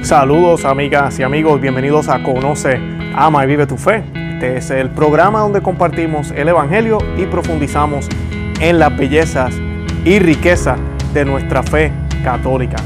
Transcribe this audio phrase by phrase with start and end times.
[0.00, 2.80] Saludos amigas y amigos, bienvenidos a Conoce,
[3.14, 4.02] Ama y Vive tu Fe.
[4.14, 8.08] Este es el programa donde compartimos el Evangelio y profundizamos
[8.60, 9.54] en las bellezas
[10.06, 10.76] y riqueza
[11.12, 11.92] de nuestra fe
[12.22, 12.78] católica.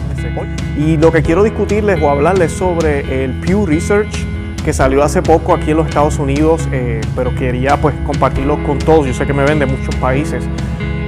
[0.77, 4.27] Y lo que quiero discutirles o hablarles sobre el Pew Research
[4.65, 8.81] que salió hace poco aquí en los Estados Unidos, eh, pero quería pues compartirlo con
[8.81, 9.07] todos.
[9.07, 10.43] Yo sé que me ven de muchos países.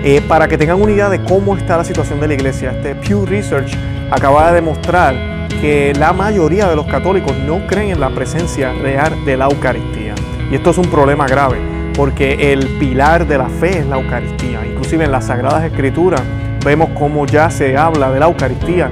[0.05, 2.95] Eh, para que tengan una idea de cómo está la situación de la iglesia, este
[2.95, 3.73] Pew Research
[4.13, 9.25] acaba de demostrar que la mayoría de los católicos no creen en la presencia real
[9.27, 10.15] de la Eucaristía.
[10.51, 11.59] Y esto es un problema grave,
[11.95, 14.67] porque el pilar de la fe es la Eucaristía.
[14.67, 16.23] Inclusive en las Sagradas Escrituras
[16.65, 18.91] vemos cómo ya se habla de la Eucaristía,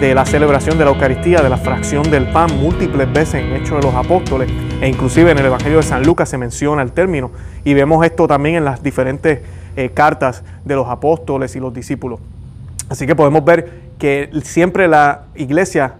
[0.00, 3.80] de la celebración de la Eucaristía, de la fracción del pan múltiples veces en Hechos
[3.80, 4.48] de los Apóstoles,
[4.80, 7.32] e inclusive en el Evangelio de San Lucas se menciona el término.
[7.64, 9.40] Y vemos esto también en las diferentes
[9.74, 12.20] eh, cartas de los apóstoles y los discípulos.
[12.88, 15.94] Así que podemos ver que siempre la iglesia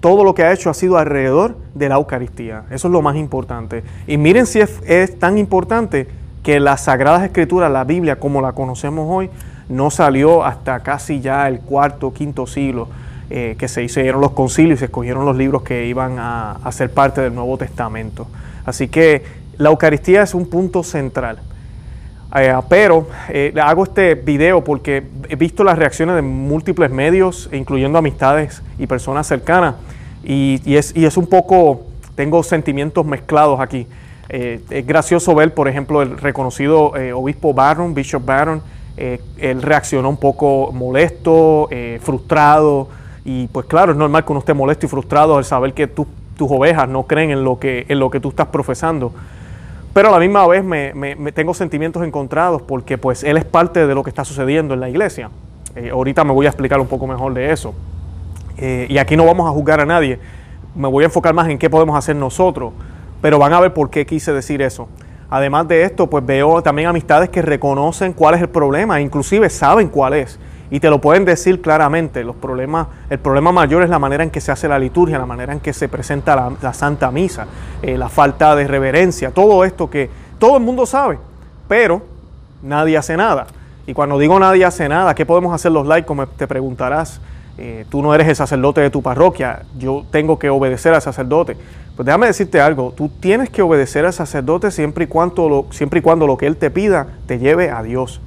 [0.00, 2.64] todo lo que ha hecho ha sido alrededor de la Eucaristía.
[2.70, 3.82] Eso es lo más importante.
[4.06, 6.08] Y miren si es, tan importante
[6.42, 9.30] que las Sagradas Escrituras, la Biblia como la conocemos hoy,
[9.68, 12.88] no salió hasta casi ya el cuarto, quinto siglo,
[13.28, 16.72] eh, que se hicieron los concilios y se escogieron los libros que iban a, a
[16.72, 18.26] ser parte del Nuevo Testamento.
[18.64, 19.22] Así que
[19.58, 21.38] la Eucaristía es un punto central.
[22.36, 27.98] Eh, pero eh, hago este video porque he visto las reacciones de múltiples medios, incluyendo
[27.98, 29.74] amistades y personas cercanas,
[30.22, 31.82] y, es, un poco,
[32.14, 33.86] tengo sentimientos mezclados aquí.
[34.28, 38.62] Eh, es gracioso ver, por ejemplo, el reconocido obispo Barron, Bishop Barron,
[38.96, 41.68] él reaccionó un poco molesto,
[42.00, 42.88] frustrado,
[43.24, 46.06] y pues claro, es normal que uno esté molesto y frustrado al saber que tus
[46.38, 49.12] ovejas no creen en lo que, en lo que tú estás profesando.
[49.92, 53.94] Pero a la misma vez me, tengo sentimientos encontrados porque pues él es parte de
[53.94, 55.30] lo que está sucediendo en la iglesia.
[55.74, 57.74] Eh, ahorita me voy a explicar un poco mejor de eso.
[58.60, 60.18] Eh, y aquí no vamos a juzgar a nadie.
[60.74, 62.72] Me voy a enfocar más en qué podemos hacer nosotros.
[63.20, 64.88] Pero van a ver por qué quise decir eso.
[65.28, 69.88] Además de esto, pues veo también amistades que reconocen cuál es el problema, inclusive saben
[69.88, 70.40] cuál es
[70.70, 72.22] y te lo pueden decir claramente.
[72.24, 75.26] Los problemas, el problema mayor es la manera en que se hace la liturgia, la
[75.26, 77.46] manera en que se presenta la, Santa Misa,
[77.82, 80.08] eh, la falta de reverencia, todo esto que
[80.38, 81.18] todo el mundo sabe,
[81.68, 82.02] pero
[82.62, 83.46] nadie hace nada.
[83.86, 86.16] Y cuando digo nadie hace nada, ¿qué podemos hacer los laicos?
[86.36, 87.20] Te preguntarás.
[87.62, 91.58] Eh, tú no eres el sacerdote de tu parroquia, yo tengo que obedecer al sacerdote.
[91.94, 95.98] Pues déjame decirte algo, tú tienes que obedecer al sacerdote siempre y, cuando lo, siempre
[95.98, 98.22] y cuando lo que él te pida te lleve a Dios.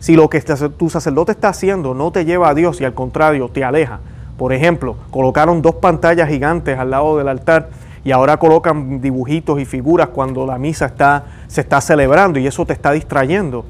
[0.00, 3.48] Si lo que tu sacerdote está haciendo no te lleva a Dios y al contrario
[3.48, 4.00] te aleja,
[4.36, 7.68] por ejemplo, colocaron dos pantallas gigantes al lado del altar
[8.02, 12.66] y ahora colocan dibujitos y figuras cuando la misa está, se está celebrando y eso
[12.66, 13.64] te está distrayendo.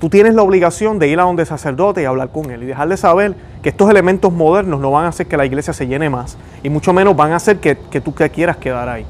[0.00, 2.66] Tú tienes la obligación de ir a donde el sacerdote y hablar con él y
[2.66, 6.08] dejarle saber que estos elementos modernos no van a hacer que la iglesia se llene
[6.08, 9.04] más y mucho menos van a hacer que, tú te quieras quedar ahí.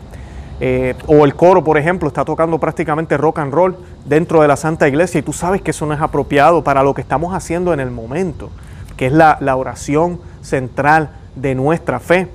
[0.60, 4.56] Eh, o el coro, por ejemplo, está tocando prácticamente rock and roll dentro de la
[4.56, 7.74] Santa Iglesia y tú sabes que eso no es apropiado para lo que estamos haciendo
[7.74, 8.50] en el momento,
[8.96, 12.28] que es la, oración central de nuestra fe.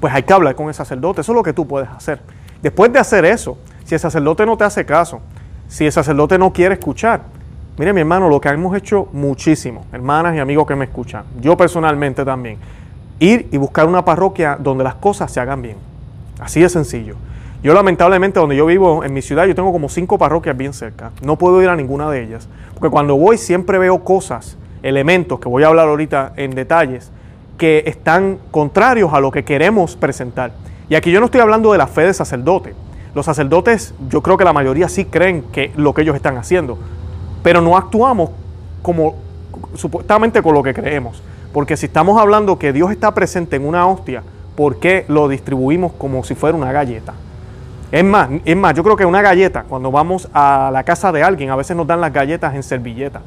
[0.00, 2.20] Pues hay que hablar con el sacerdote, eso es lo que tú puedes hacer.
[2.62, 5.20] Después de hacer eso, si el sacerdote no te hace caso,
[5.68, 7.20] si el sacerdote no quiere escuchar,
[7.76, 11.56] mire mi hermano, lo que hemos hecho muchísimo, hermanas y amigos que me escuchan, yo
[11.56, 12.58] personalmente también,
[13.18, 15.76] ir y buscar una parroquia donde las cosas se hagan bien.
[16.40, 17.16] Así de sencillo.
[17.62, 21.12] Yo lamentablemente donde yo vivo, en mi ciudad, yo tengo como cinco parroquias bien cerca.
[21.22, 22.46] No puedo ir a ninguna de ellas.
[22.74, 27.10] Porque cuando voy siempre veo cosas, elementos, que voy a hablar ahorita en detalles,
[27.56, 30.52] que están contrarios a lo que queremos presentar.
[30.90, 32.74] Y aquí yo no estoy hablando de la fe de sacerdote.
[33.14, 36.78] Los sacerdotes, yo creo que la mayoría sí creen que lo que ellos están haciendo,
[37.44, 38.30] pero no actuamos
[38.82, 39.16] como
[39.76, 41.22] supuestamente con lo que creemos.
[41.52, 44.22] Porque si estamos hablando que Dios está presente en una hostia,
[44.56, 47.12] ¿por qué lo distribuimos como si fuera una galleta?
[47.92, 51.22] Es más, es más, yo creo que una galleta, cuando vamos a la casa de
[51.22, 53.20] alguien, a veces nos dan las galletas en servilleta.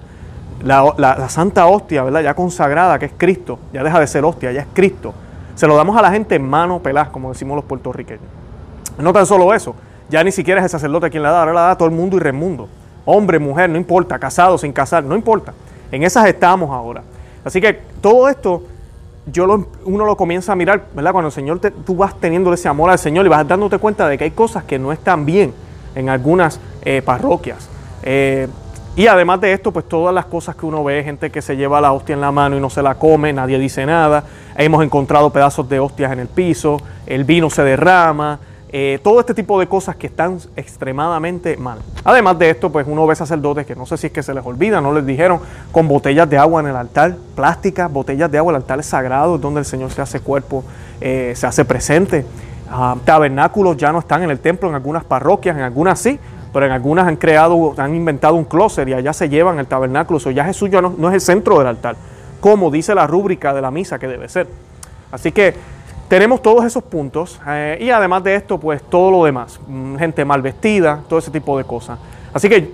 [0.64, 2.22] La, santa hostia, ¿verdad?
[2.22, 5.14] Ya consagrada, que es Cristo, ya deja de ser hostia, ya es Cristo.
[5.54, 8.26] Se lo damos a la gente en mano pelaz, como decimos los puertorriqueños.
[8.98, 9.76] No tan solo eso,
[10.10, 12.18] ya ni siquiera es el sacerdote quien la da, ahora la da todo el mundo
[12.18, 12.68] y remundo.
[13.10, 15.54] Hombre, mujer, no importa, casado, sin casar, no importa.
[15.94, 17.04] En esas estamos ahora.
[17.46, 18.64] Así que todo esto
[19.32, 19.46] yo
[19.86, 21.14] uno lo comienza a mirar, ¿verdad?
[21.14, 24.18] Cuando el Señor, tú vas teniendo ese amor al Señor y vas dándote cuenta de
[24.18, 25.54] que hay cosas que no están bien
[25.96, 27.70] en algunas eh, parroquias.
[28.04, 28.50] Eh,
[28.98, 31.80] y además de esto, pues todas las cosas que uno ve, gente que se lleva
[31.80, 34.26] la hostia en la mano y no se la come, nadie dice nada.
[34.58, 39.34] Hemos encontrado pedazos de hostias en el piso, el vino se derrama, eh, todo este
[39.34, 41.80] tipo de cosas que están extremadamente mal.
[42.04, 44.46] Además de esto, pues uno ve sacerdotes que no sé si es que se les
[44.46, 45.40] olvida, no les dijeron,
[45.72, 49.38] con botellas de agua en el altar, plásticas, botellas de agua, el altar es sagrado,
[49.38, 50.64] donde el Señor se hace cuerpo
[51.00, 52.26] eh, se hace presente.
[52.70, 56.20] Ah, tabernáculos ya no están en el templo en algunas parroquias, en algunas sí,
[56.52, 60.20] pero en algunas han creado, han inventado un closet y allá se llevan el tabernáculo.
[60.24, 61.96] O ya Jesús ya no, no es el centro del altar,
[62.42, 64.48] como dice la rúbrica de la misa que debe ser.
[65.12, 65.54] Así que
[66.08, 70.24] tenemos todos esos puntos eh, y además de esto, pues todo lo demás, mm, gente
[70.26, 72.00] mal vestida, todo ese tipo de cosas.
[72.34, 72.72] Así que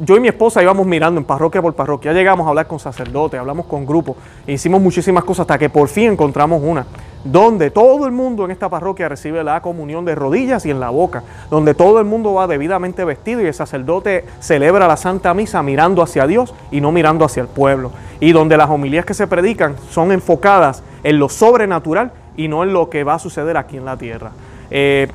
[0.00, 3.38] yo y mi esposa íbamos mirando en parroquia por parroquia, llegamos a hablar con sacerdotes,
[3.38, 4.16] hablamos con grupos,
[4.46, 6.86] e hicimos muchísimas cosas hasta que por fin encontramos una,
[7.22, 10.90] donde todo el mundo en esta parroquia recibe la comunión de rodillas y en la
[10.90, 15.62] boca, donde todo el mundo va debidamente vestido y el sacerdote celebra la Santa Misa
[15.62, 17.90] mirando hacia Dios y no mirando hacia el pueblo,
[18.20, 22.72] y donde las homilías que se predican son enfocadas en lo sobrenatural y no en
[22.72, 24.32] lo que va a suceder aquí en la tierra.
[24.70, 25.08] Eh,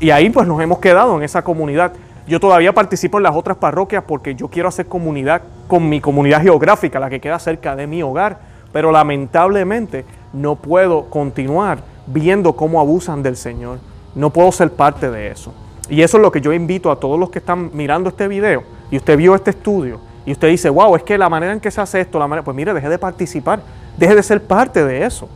[0.00, 1.92] y ahí pues nos hemos quedado en esa comunidad.
[2.26, 6.42] Yo todavía participo en las otras parroquias porque yo quiero hacer comunidad con mi comunidad
[6.42, 8.38] geográfica, la que queda cerca de mi hogar,
[8.72, 13.78] pero lamentablemente no puedo continuar viendo cómo abusan del Señor.
[14.14, 15.52] No puedo ser parte de eso.
[15.88, 18.62] Y eso es lo que yo invito a todos los que están mirando este video
[18.90, 21.70] y usted vio este estudio y usted dice, wow, es que la manera en que
[21.70, 23.60] se hace esto, la manera, pues mire, deje de participar,
[23.96, 25.28] deje de ser parte de eso.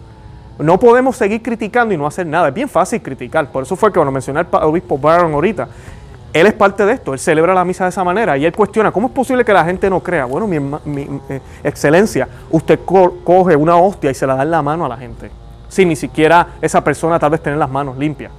[0.59, 2.49] No podemos seguir criticando y no hacer nada.
[2.49, 3.51] Es bien fácil criticar.
[3.51, 5.69] Por eso fue que cuando mencioné al obispo Byron ahorita,
[6.33, 7.13] él es parte de esto.
[7.13, 9.65] Él celebra la misa de esa manera y él cuestiona, ¿cómo es posible que la
[9.65, 10.25] gente no crea?
[10.25, 14.85] Bueno, mi, eh, excelencia, usted coge una hostia y se la da en la mano
[14.85, 15.31] a la gente.
[15.69, 18.33] Sin ni siquiera esa persona tal vez tener las manos limpias.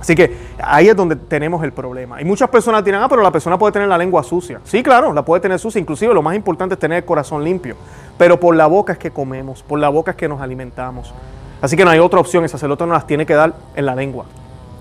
[0.00, 2.20] Así que ahí es donde tenemos el problema.
[2.20, 4.60] Y muchas personas dirán, ah, pero la persona puede tener la lengua sucia.
[4.64, 5.80] Sí, claro, la puede tener sucia.
[5.80, 7.76] Inclusive lo más importante es tener el corazón limpio.
[8.16, 11.12] Pero por la boca es que comemos, por la boca es que nos alimentamos.
[11.60, 13.94] Así que no hay otra opción, el sacerdote no las tiene que dar en la
[13.94, 14.26] lengua.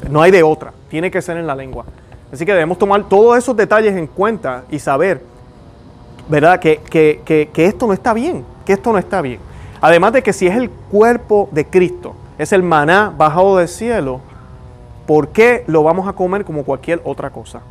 [0.09, 1.85] No hay de otra, tiene que ser en la lengua.
[2.31, 5.21] Así que debemos tomar todos esos detalles en cuenta y saber,
[6.27, 9.39] ¿verdad?, que, que, esto no está bien, que esto no está bien.
[9.81, 14.21] Además de que si es el cuerpo de Cristo, es el maná bajado del cielo,
[15.07, 17.61] ¿por qué lo vamos a comer como cualquier otra cosa?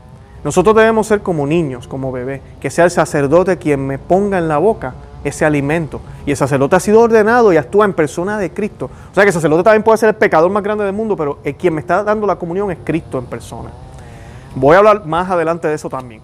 [0.42, 4.48] Nosotros debemos ser como niños, como bebés, que sea el sacerdote quien me ponga en
[4.48, 4.94] la boca
[5.24, 6.00] ese alimento.
[6.24, 8.90] Y el sacerdote ha sido ordenado y actúa en persona de Cristo.
[9.10, 11.38] O sea que el sacerdote también puede ser el pecador más grande del mundo, pero
[11.58, 13.70] quien me está dando la comunión es Cristo en persona.
[14.54, 16.22] Voy a hablar más adelante de eso también.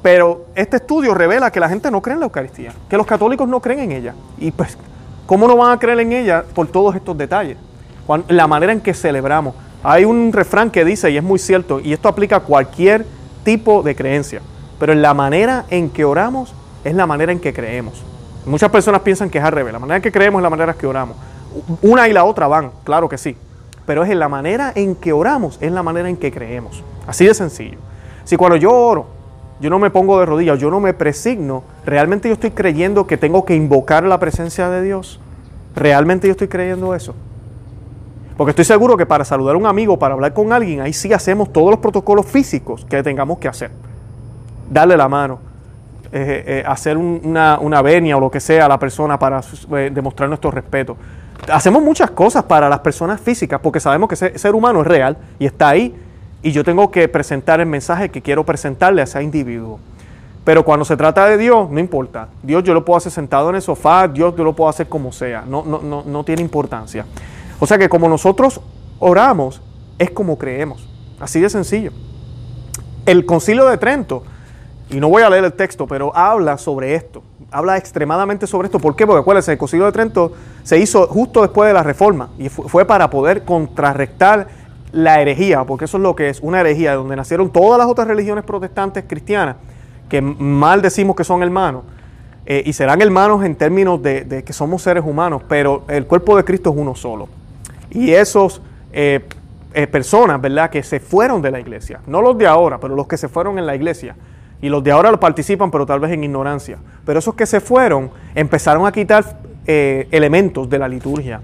[0.00, 3.48] Pero este estudio revela que la gente no cree en la Eucaristía, que los católicos
[3.48, 4.14] no creen en ella.
[4.38, 4.76] Y pues,
[5.26, 7.56] ¿cómo no van a creer en ella por todos estos detalles?
[8.28, 9.54] La manera en que celebramos.
[9.82, 13.04] Hay un refrán que dice, y es muy cierto, y esto aplica a cualquier
[13.44, 14.40] tipo de creencia,
[14.78, 18.02] pero en la manera en que oramos es la manera en que creemos.
[18.44, 19.72] Muchas personas piensan que es al revés.
[19.72, 21.16] La manera en que creemos es la manera en que oramos.
[21.82, 23.36] Una y la otra van, claro que sí.
[23.86, 26.82] Pero es en la manera en que oramos, es la manera en que creemos.
[27.06, 27.78] Así de sencillo.
[28.24, 29.06] Si cuando yo oro,
[29.60, 33.16] yo no me pongo de rodillas, yo no me presigno, realmente yo estoy creyendo que
[33.16, 35.20] tengo que invocar la presencia de Dios.
[35.76, 37.14] ¿Realmente yo estoy creyendo eso?
[38.42, 41.12] Porque estoy seguro que para saludar a un amigo, para hablar con alguien, ahí sí
[41.12, 43.70] hacemos todos los protocolos físicos que tengamos que hacer.
[44.68, 45.38] Darle la mano,
[46.10, 49.42] eh, eh, hacer una, una, venia o lo que sea a la persona para
[49.76, 50.96] eh, demostrar nuestro respeto.
[51.52, 55.16] Hacemos muchas cosas para las personas físicas porque sabemos que ese ser humano es real
[55.38, 55.94] y está ahí
[56.42, 59.78] y yo tengo que presentar el mensaje que quiero presentarle a ese individuo.
[60.44, 62.26] Pero cuando se trata de Dios, no importa.
[62.42, 65.12] Dios yo lo puedo hacer sentado en el sofá, Dios yo lo puedo hacer como
[65.12, 67.06] sea, no, no, no, no tiene importancia.
[67.62, 68.60] O sea que como nosotros
[68.98, 69.62] oramos,
[69.96, 70.84] es como creemos.
[71.20, 71.92] Así de sencillo.
[73.06, 74.24] El concilio de Trento
[74.90, 77.22] y no voy a leer el texto, pero habla sobre esto.
[77.52, 78.80] Habla extremadamente sobre esto.
[78.80, 79.06] ¿Por qué?
[79.06, 80.32] Porque acuérdense, el Concilio de Trento
[80.64, 84.48] se hizo justo después de la Reforma y fue para poder contrarrestar
[84.90, 88.08] la herejía, porque eso es lo que es una herejía, donde nacieron todas las otras
[88.08, 89.54] religiones protestantes cristianas,
[90.08, 91.84] que mal decimos que son hermanos,
[92.44, 96.42] eh, y serán hermanos en términos de, que somos seres humanos, pero el cuerpo de
[96.42, 97.28] Cristo es uno solo.
[97.92, 98.60] Y esos
[98.92, 99.26] eh,
[99.74, 103.06] eh, personas, ¿verdad?, que se fueron de la iglesia, no los de ahora, pero los
[103.06, 104.16] que se fueron en la iglesia,
[104.60, 106.78] y los de ahora lo participan, pero tal vez en ignorancia.
[107.04, 109.24] Pero esos que se fueron empezaron a quitar
[109.66, 111.40] eh, elementos de la liturgia.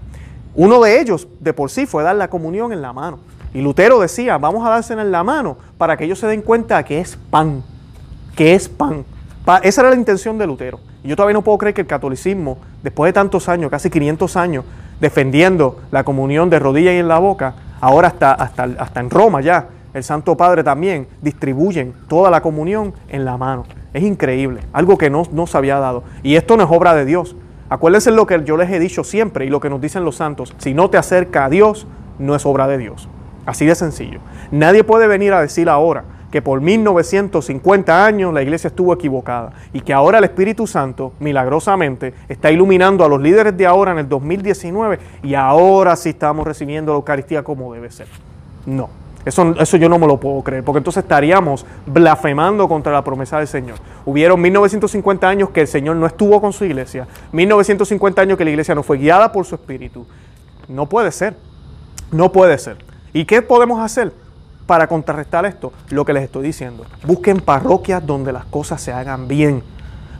[0.54, 3.18] Uno de ellos, de por sí, fue dar la comunión en la mano.
[3.52, 6.84] Y Lutero decía, vamos a dársela en la mano para que ellos se den cuenta
[6.84, 7.64] que es pan,
[8.36, 9.04] que es pan.
[9.62, 10.78] esa era la intención de Lutero.
[11.02, 14.36] Y yo todavía no puedo creer que el catolicismo, después de tantos años, casi 500
[14.36, 14.64] años,
[15.00, 19.40] defendiendo la comunión de rodilla y en la boca, ahora hasta, hasta, hasta en Roma
[19.40, 23.64] ya, el Santo Padre también, distribuyen toda la comunión en la mano.
[23.94, 26.04] Es increíble, algo que no, no se había dado.
[26.22, 27.36] Y esto no es obra de Dios.
[27.70, 30.54] Acuérdense lo que yo les he dicho siempre y lo que nos dicen los santos.
[30.58, 31.86] Si no te acerca a Dios,
[32.18, 33.08] no es obra de Dios.
[33.46, 34.20] Así de sencillo.
[34.50, 39.80] Nadie puede venir a decir ahora que por 1950 años la iglesia estuvo equivocada y
[39.80, 44.08] que ahora el Espíritu Santo milagrosamente está iluminando a los líderes de ahora en el
[44.08, 48.06] 2019 y ahora sí estamos recibiendo la Eucaristía como debe ser.
[48.66, 48.90] No,
[49.24, 53.38] eso, eso, yo no me lo puedo creer, porque entonces estaríamos blasfemando contra la promesa
[53.38, 53.76] del Señor.
[54.04, 58.50] Hubieron 1950 años que el Señor no estuvo con su iglesia, 1950 años que la
[58.50, 60.06] iglesia no fue guiada por su Espíritu.
[60.68, 61.34] No puede ser,
[62.12, 62.76] no puede ser.
[63.12, 64.12] ¿Y qué podemos hacer?
[64.68, 65.72] Para contrarrestar esto?
[65.88, 66.84] Lo que les estoy diciendo.
[67.06, 69.62] Busquen parroquias donde las cosas se hagan bien.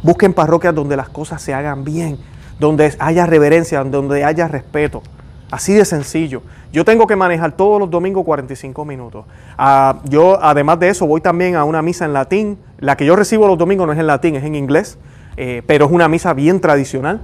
[0.02, 2.18] Busquen parroquias donde las cosas se hagan bien,
[2.58, 5.02] donde haya reverencia, donde haya respeto.
[5.50, 6.40] Así de sencillo.
[6.72, 9.26] Yo tengo que manejar todos los domingos 45 minutos.
[9.58, 12.58] Ah, yo, además de eso, voy también a una misa en latín.
[12.78, 14.98] La que yo recibo los domingos no es en latín, es en inglés,
[15.36, 17.20] eh, pero es una misa bien tradicional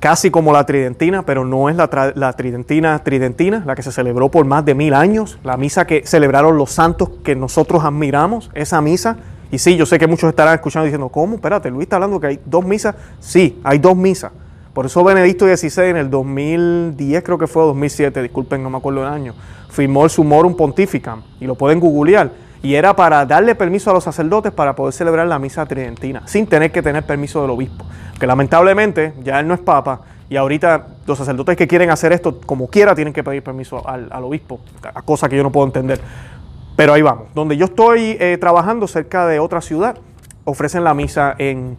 [0.00, 4.44] casi como la tridentina, pero no es la, tridentina tridentina, la que se celebró por
[4.44, 9.16] más de mil años, la misa que celebraron los santos que nosotros admiramos, esa misa.
[9.50, 11.36] Y sí, yo sé que muchos estarán escuchando diciendo, ¿cómo?
[11.36, 12.94] Espérate, Luis está hablando que hay dos misas.
[13.20, 14.32] Sí, hay dos misas.
[14.72, 19.06] Por eso Benedicto XVI en el 2010, creo que fue 2007, disculpen, no me acuerdo
[19.06, 19.34] el año,
[19.70, 22.30] firmó el Sumorum Pontificam y lo pueden googlear
[22.66, 26.48] y era para darle permiso a los sacerdotes para poder celebrar la misa tridentina, sin
[26.48, 27.86] tener que tener permiso del obispo.
[28.18, 32.40] Que lamentablemente ya él no es papa y ahorita los sacerdotes que quieren hacer esto
[32.40, 34.58] como quiera tienen que pedir permiso al, obispo,
[35.04, 36.00] cosa que yo no puedo entender.
[36.74, 39.96] Pero ahí vamos, donde yo estoy eh, trabajando cerca de otra ciudad,
[40.42, 41.76] ofrecen la misa en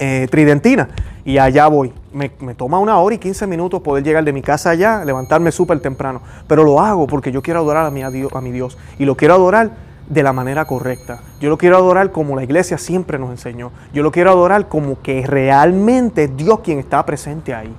[0.00, 0.88] eh, tridentina
[1.24, 1.92] y allá voy.
[2.12, 5.78] Me, toma una hora y 15 minutos poder llegar de mi casa allá, levantarme súper
[5.78, 9.16] temprano, pero lo hago porque yo quiero adorar a mi, a mi Dios y lo
[9.16, 11.20] quiero adorar de la manera correcta.
[11.40, 13.70] Yo lo quiero adorar como la iglesia siempre nos enseñó.
[13.92, 17.74] Yo lo quiero adorar como que realmente es Dios quien está presente ahí.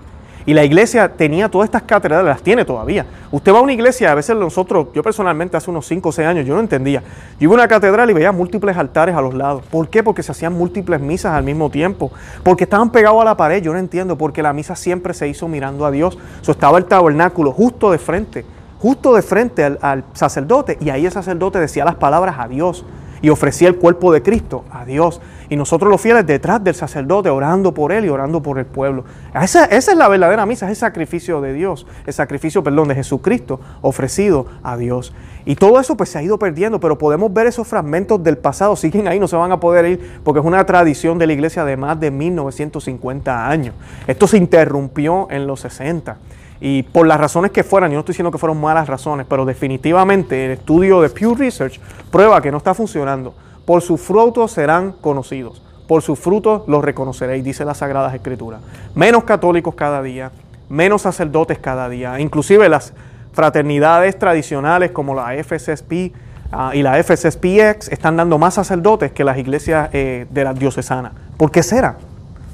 [0.45, 3.05] Y la iglesia tenía todas estas catedrales, las tiene todavía.
[3.29, 6.27] Usted va a una iglesia, a veces nosotros, yo personalmente hace unos 5 o 6
[6.27, 7.01] años, yo no entendía.
[7.39, 9.63] Yo iba a una catedral y veía múltiples altares a los lados.
[9.69, 10.01] ¿Por qué?
[10.01, 12.11] Porque se hacían múltiples misas al mismo tiempo.
[12.41, 14.17] Porque estaban pegados a la pared, yo no entiendo.
[14.17, 16.17] Porque la misa siempre se hizo mirando a Dios.
[16.41, 18.45] So, estaba el tabernáculo justo de frente
[18.79, 22.85] justo de frente al, sacerdote y ahí el sacerdote decía las palabras a Dios
[23.21, 25.21] y ofrecía el cuerpo de Cristo a Dios.
[25.49, 29.03] Y nosotros los fieles detrás del sacerdote orando por él y orando por el pueblo.
[29.33, 32.95] Esa, esa, es la verdadera misa, es el sacrificio de Dios, el sacrificio, perdón, de
[32.95, 35.13] Jesucristo ofrecido a Dios.
[35.45, 38.75] Y todo eso pues se ha ido perdiendo, pero podemos ver esos fragmentos del pasado,
[38.75, 41.65] siguen ahí, no se van a poder ir, porque es una tradición de la iglesia
[41.65, 43.75] de más de 1950 años.
[44.07, 46.17] Esto se interrumpió en los 60.
[46.61, 49.45] Y por las razones que fueran, yo no estoy diciendo que fueron malas razones, pero
[49.45, 51.79] definitivamente el estudio de Pew Research
[52.11, 53.33] prueba que no está funcionando.
[53.65, 58.61] Por sus frutos serán conocidos, por sus frutos los reconoceréis, dice las Sagradas Escrituras.
[58.93, 60.31] Menos católicos cada día,
[60.67, 62.93] menos sacerdotes cada día, inclusive las
[63.31, 66.13] fraternidades tradicionales como la FSSP
[66.51, 71.13] ah, y la FSSPX están dando más sacerdotes que las iglesias eh, de la diocesana.
[71.37, 71.97] ¿Por qué será?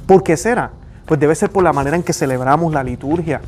[0.06, 0.72] ¿Por qué será?
[1.06, 3.42] Pues debe ser por la manera en que celebramos la liturgia.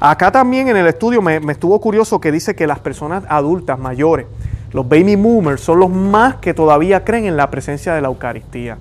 [0.00, 4.26] Acá también en el estudio me, estuvo curioso que dice que las personas adultas mayores,
[4.72, 8.78] los baby boomers, son los más que todavía creen en la presencia de la Eucaristía.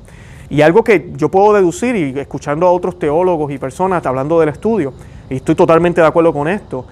[0.49, 4.49] Y algo que yo puedo deducir, y escuchando a otros teólogos y personas hablando del
[4.49, 4.93] estudio,
[5.29, 6.85] y estoy totalmente de acuerdo con esto,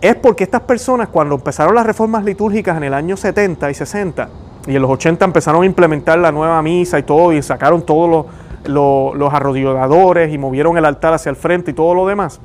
[0.00, 4.28] es porque estas personas cuando empezaron las reformas litúrgicas en el año 70 y 60,
[4.66, 8.10] y en los 80 empezaron a implementar la nueva misa y todo, y sacaron todos
[8.10, 8.26] los
[8.64, 12.40] los arrodilladores y movieron el altar hacia el frente y todo lo demás.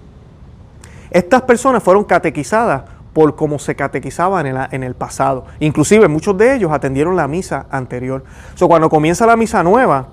[1.11, 2.83] Estas personas fueron catequizadas
[3.17, 5.45] por cómo se catequizaban en, el pasado.
[5.59, 8.23] Inclusive muchos de ellos atendieron la misa anterior.
[8.59, 10.09] Cuando comienza la misa nueva,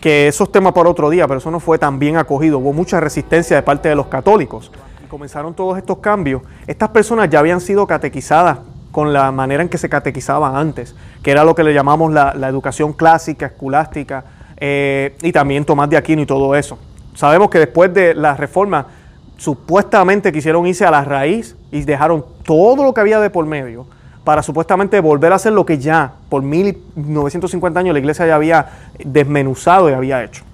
[0.00, 2.72] que eso es tema para otro día, pero eso no fue tan bien acogido, hubo
[2.72, 4.72] mucha resistencia de parte de los católicos.
[5.04, 6.40] Y comenzaron todos estos cambios.
[6.66, 11.32] Estas personas ya habían sido catequizadas con la manera en que se catequizaban antes, que
[11.32, 14.24] era lo que le llamamos la, la educación clásica, escolástica,
[14.60, 16.78] eh, y también Tomás de Aquino y todo eso.
[17.14, 18.86] Sabemos que después de la reforma,
[19.36, 23.86] supuestamente quisieron irse a la raíz y dejaron todo lo que había de por medio
[24.22, 28.66] para supuestamente volver a hacer lo que ya por 1950 años la iglesia ya había
[29.02, 30.44] desmenuzado y había hecho.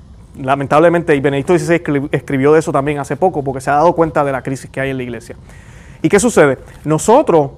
[0.40, 4.22] Lamentablemente, y Benedicto XVI escribió de eso también hace poco porque se ha dado cuenta
[4.22, 5.34] de la crisis que hay en la iglesia.
[6.00, 6.58] ¿Y qué sucede?
[6.84, 7.50] Nosotros,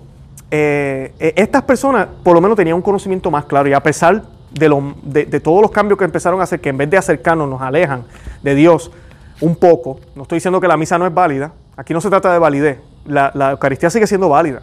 [0.51, 4.23] eh, eh, estas personas por lo menos tenían un conocimiento más claro y a pesar
[4.51, 8.05] de, todos los cambios que empezaron a hacer, que en vez de acercarnos nos alejan
[8.43, 8.91] de Dios
[9.41, 10.01] un poco.
[10.15, 11.53] No estoy diciendo que la misa no es válida.
[11.77, 12.79] Aquí no se trata de validez.
[13.07, 14.63] La, Eucaristía sigue siendo válida.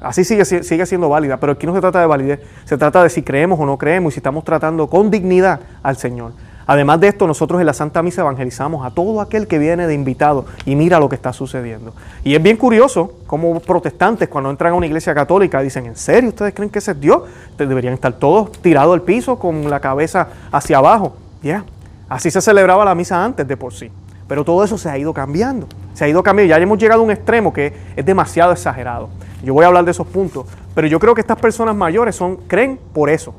[0.00, 2.40] Así sigue, sigue siendo válida, pero aquí no se trata de validez.
[2.64, 5.96] Se trata de si creemos o no creemos y si estamos tratando con dignidad al
[5.96, 6.32] Señor.
[6.66, 9.94] Además de esto, nosotros en la Santa Misa evangelizamos a todo aquel que viene de
[9.94, 11.92] invitado y mira lo que está sucediendo.
[12.24, 16.30] Y es bien curioso como protestantes cuando entran a una iglesia católica dicen, ¿en serio
[16.30, 17.22] ustedes creen que ese es Dios?
[17.58, 21.16] Deberían estar todos tirados al piso con la cabeza hacia abajo.
[21.42, 21.64] Ya,
[22.08, 23.90] así se celebraba la misa antes de por sí.
[24.28, 25.66] Pero todo eso se ha ido cambiando.
[25.94, 26.50] Se ha ido cambiando.
[26.50, 29.08] Ya hemos llegado a un extremo que es demasiado exagerado.
[29.42, 30.46] Yo voy a hablar de esos puntos.
[30.74, 33.34] Pero yo creo que estas personas mayores son, creen por eso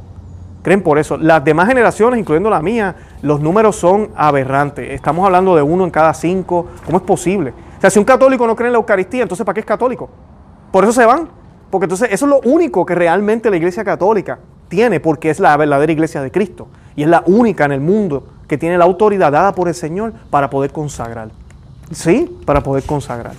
[0.63, 1.17] creen por eso.
[1.17, 4.89] Las demás generaciones, incluyendo la mía, los números son aberrantes.
[4.89, 6.67] Estamos hablando de uno en cada cinco.
[6.85, 7.53] ¿Cómo es posible?
[7.77, 10.09] O sea, si un católico no cree en la Eucaristía, entonces ¿para qué es católico?
[10.71, 11.29] Por eso se van.
[11.69, 14.37] Porque entonces eso es lo único que realmente la Iglesia Católica
[14.69, 16.67] tiene, porque es la verdadera Iglesia de Cristo.
[16.95, 20.13] Y es la única en el mundo que tiene la autoridad dada por el Señor
[20.29, 21.29] para poder consagrar.
[21.91, 23.33] Sí, para poder consagrar.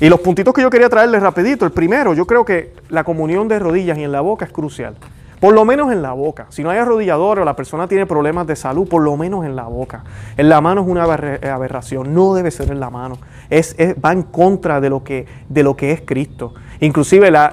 [0.00, 1.64] Y los puntitos que yo quería traerles rapidito.
[1.64, 4.94] El primero, yo creo que la comunión de rodillas y en la boca es crucial.
[5.40, 6.46] Por lo menos en la boca.
[6.48, 9.54] Si no hay arrodillador o la persona tiene problemas de salud, por lo menos en
[9.54, 10.04] la boca.
[10.36, 12.14] En la mano es una aberración.
[12.14, 13.18] No debe ser en la mano.
[13.50, 16.54] Es, va en contra de lo, que, de lo que es Cristo.
[16.80, 17.52] Inclusive la,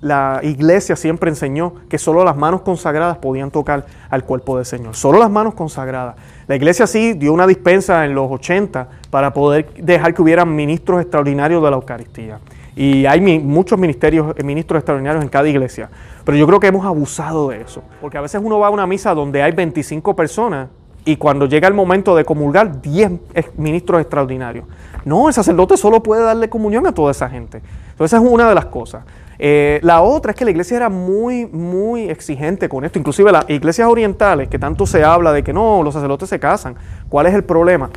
[0.00, 4.96] la, iglesia siempre enseñó que solo las manos consagradas podían tocar al cuerpo del Señor.
[4.96, 6.16] Solo las manos consagradas.
[6.48, 11.00] La iglesia sí dio una dispensa en los 80 para poder dejar que hubieran ministros
[11.00, 12.38] extraordinarios de la Eucaristía.
[12.74, 15.90] Y hay muchos ministerios, ministros extraordinarios en cada iglesia.
[16.24, 17.82] Pero yo creo que hemos abusado de eso.
[18.00, 20.68] Porque a veces uno va a una misa donde hay 25 personas
[21.04, 23.10] y cuando llega el momento de comulgar, 10
[23.56, 24.66] ministros extraordinarios.
[25.04, 27.58] No, el sacerdote solo puede darle comunión a toda esa gente.
[27.90, 29.04] Entonces esa es una de las cosas.
[29.38, 33.00] Eh, la otra es que la iglesia era muy, muy exigente con esto.
[33.00, 36.76] Inclusive las iglesias orientales, que tanto se habla de que no, los sacerdotes se casan.
[37.08, 37.90] ¿Cuál es el problema?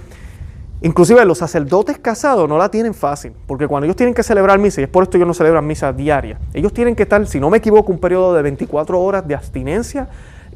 [0.81, 4.81] Inclusive los sacerdotes casados no la tienen fácil, porque cuando ellos tienen que celebrar misa,
[4.81, 7.39] y es por esto que ellos no celebran misa diaria, ellos tienen que estar, si
[7.39, 10.09] no me equivoco, un periodo de 24 horas de abstinencia,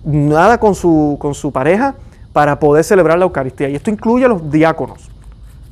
[0.03, 1.95] nada con su, con su pareja,
[2.33, 3.69] para poder celebrar la Eucaristía.
[3.69, 5.09] Y esto incluye a los diáconos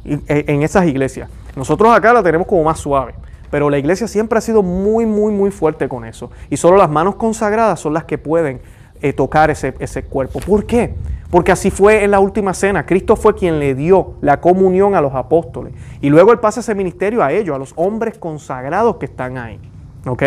[0.05, 1.29] e, en esas iglesias.
[1.55, 3.13] Nosotros acá la tenemos como más suave,
[3.51, 6.31] pero la iglesia siempre ha sido muy, muy, muy fuerte con eso.
[6.49, 8.61] Y solo las manos consagradas son las que pueden
[9.01, 10.39] eh, tocar ese, ese cuerpo.
[10.39, 10.95] ¿Por qué?
[11.29, 12.85] Porque así fue en la última cena.
[12.85, 15.73] Cristo fue quien le dio la comunión a los apóstoles.
[16.01, 19.59] Y luego Él pasa ese ministerio a ellos, a los hombres consagrados que están ahí.
[20.05, 20.23] ¿Ok?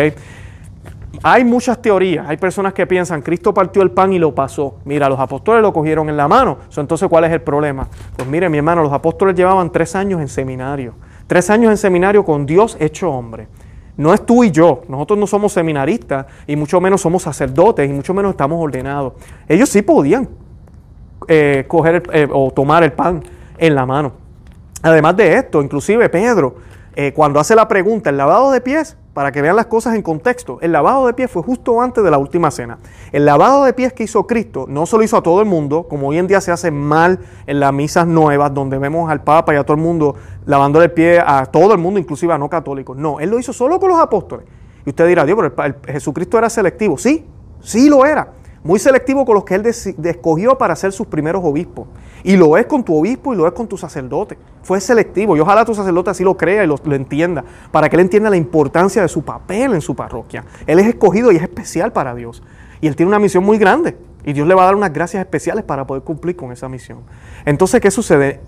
[1.23, 2.27] Hay muchas teorías.
[2.27, 4.75] Hay personas que piensan, Cristo partió el pan y lo pasó.
[4.85, 6.57] Mira, los apóstoles lo cogieron en la mano.
[6.75, 7.87] Entonces, ¿cuál es el problema?
[8.15, 10.93] Pues mire, mi hermano, los apóstoles llevaban tres años en seminario.
[11.27, 13.47] Tres años en seminario con Dios hecho hombre.
[13.97, 17.93] No es tú y yo, nosotros no somos seminaristas y mucho menos somos sacerdotes y
[17.93, 19.13] mucho menos estamos ordenados.
[19.47, 20.27] Ellos sí podían
[21.27, 23.23] eh, coger eh, o tomar el pan
[23.57, 24.13] en la mano.
[24.81, 26.55] Además de esto, inclusive Pedro,
[26.95, 30.01] eh, cuando hace la pregunta, el lavado de pies, para que vean las cosas en
[30.01, 32.79] contexto, el lavado de pies fue justo antes de la última cena.
[33.11, 36.07] El lavado de pies que hizo Cristo no solo hizo a todo el mundo, como
[36.07, 39.57] hoy en día se hace mal en las misas nuevas, donde vemos al Papa y
[39.57, 42.97] a todo el mundo lavando el pie a todo el mundo, inclusive a no católicos.
[42.97, 44.45] No, Él lo hizo solo con los apóstoles.
[44.85, 46.97] Y usted dirá, Dios, pero Jesucristo era selectivo.
[46.97, 47.25] Sí,
[47.61, 51.87] sí lo era muy selectivo con los que él escogió para ser sus primeros obispos.
[52.23, 54.37] Y lo es con tu obispo y lo es con tu sacerdote.
[54.61, 58.01] Fue selectivo y ojalá tu sacerdote así lo crea y lo, entienda, para que él
[58.01, 60.45] entienda la importancia de su papel en su parroquia.
[60.67, 62.43] Él es escogido y es especial para Dios.
[62.79, 63.97] Y él tiene una misión muy grande.
[64.23, 66.99] Y Dios le va a dar unas gracias especiales para poder cumplir con esa misión.
[67.45, 68.39] Entonces, ¿qué sucede?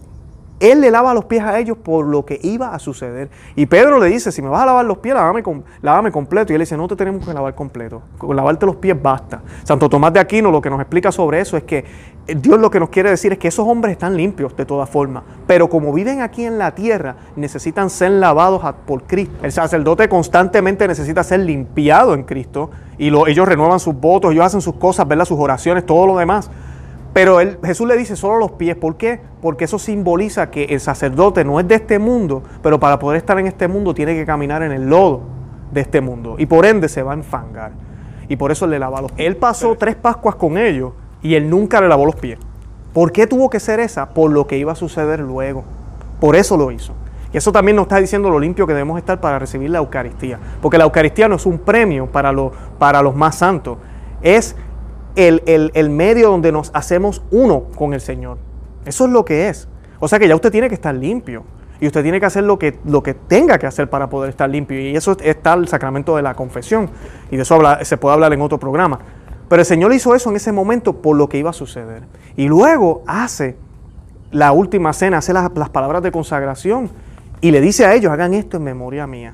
[0.60, 3.30] Él le lava los pies a ellos por lo que iba a suceder.
[3.56, 6.54] Y Pedro le dice, si me vas a lavar los pies, lávame, completo.
[6.54, 8.02] Y él dice, no te tenemos que lavar completo.
[8.18, 9.42] Con lavarte los pies basta.
[9.64, 11.84] Santo Tomás de Aquino lo que nos explica sobre eso es que
[12.28, 15.24] Dios lo que nos quiere decir es que esos hombres están limpios de todas formas.
[15.46, 19.36] Pero como viven aquí en la tierra, necesitan ser lavados por Cristo.
[19.44, 22.70] El sacerdote constantemente necesita ser limpiado en Cristo.
[22.98, 25.26] Y ellos renuevan sus votos, ellos hacen sus cosas, ¿verdad?
[25.26, 26.50] sus oraciones, todo lo demás.
[27.14, 28.76] Pero Jesús le dice solo los pies.
[28.76, 29.22] ¿Por qué?
[29.42, 33.38] Porque eso simboliza que el sacerdote no es de este mundo, pero para poder estar
[33.40, 35.22] en este mundo tiene que caminar en el lodo
[35.72, 36.36] de este mundo.
[36.40, 37.72] Y por ende se va a enfangar.
[38.28, 39.28] Y por eso le lava los pies.
[39.28, 42.40] Él pasó tres Pascuas con ellos y él nunca le lavó los pies.
[42.94, 44.10] ¿Por qué tuvo que ser esa?
[44.10, 45.64] Por lo que iba a suceder luego.
[46.20, 46.94] Por eso lo hizo.
[47.32, 50.40] Y eso también nos está diciendo lo limpio que debemos estar para recibir la Eucaristía.
[50.62, 52.32] Porque la Eucaristía no es un premio para,
[52.78, 53.78] para los más santos.
[54.22, 54.56] Es
[55.16, 58.38] el, medio donde nos hacemos uno con el Señor.
[58.86, 59.68] Eso es lo que es.
[60.00, 61.44] O sea que ya usted tiene que estar limpio.
[61.80, 64.50] Y usted tiene que hacer lo que, lo que tenga que hacer para poder estar
[64.50, 64.80] limpio.
[64.80, 66.90] Y eso está el sacramento de la confesión.
[67.30, 69.00] Y de eso se puede hablar en otro programa.
[69.50, 72.04] Pero el Señor hizo eso en ese momento por lo que iba a suceder.
[72.38, 73.58] Y luego hace
[74.32, 76.90] la última cena, hace las, las palabras de consagración.
[77.42, 79.34] Y le dice a ellos, hagan esto en memoria mía.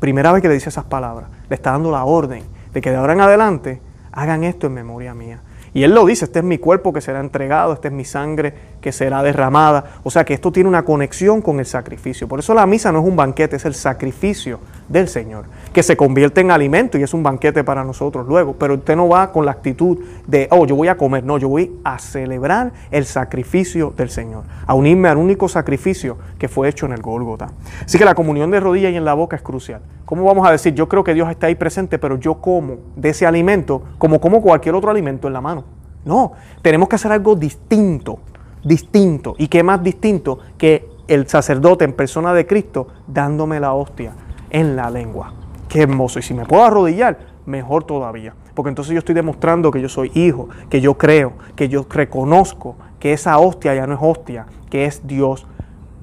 [0.00, 1.30] Primera vez que le dice esas palabras.
[1.48, 2.42] Le está dando la orden
[2.72, 3.80] de que de ahora en adelante
[4.14, 5.40] hagan esto en memoria mía.
[5.74, 8.54] Y él lo dice, este es mi cuerpo que será entregado, esta es mi sangre
[8.84, 9.84] que será derramada.
[10.02, 12.28] O sea que esto tiene una conexión con el sacrificio.
[12.28, 15.96] Por eso la misa no es un banquete, es el sacrificio del Señor, que se
[15.96, 18.56] convierte en alimento y es un banquete para nosotros luego.
[18.58, 21.24] Pero usted no va con la actitud de, oh, yo voy a comer.
[21.24, 26.48] No, yo voy a celebrar el sacrificio del Señor, a unirme al único sacrificio que
[26.48, 27.52] fue hecho en el Gólgota.
[27.86, 29.80] Así que la comunión de rodillas y en la boca es crucial.
[30.04, 33.08] ¿Cómo vamos a decir, yo creo que Dios está ahí presente, pero yo como de
[33.08, 35.64] ese alimento como como cualquier otro alimento en la mano?
[36.04, 38.18] No, tenemos que hacer algo distinto,
[38.64, 39.34] distinto.
[39.38, 44.12] ¿Y qué más distinto que el sacerdote en persona de Cristo dándome la hostia
[44.50, 45.34] en la lengua?
[45.68, 46.18] Qué hermoso.
[46.18, 48.34] Y si me puedo arrodillar, mejor todavía.
[48.54, 52.76] Porque entonces yo estoy demostrando que yo soy hijo, que yo creo, que yo reconozco
[53.00, 55.46] que esa hostia ya no es hostia, que es Dios.